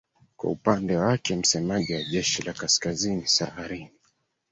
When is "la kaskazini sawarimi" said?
2.41-3.91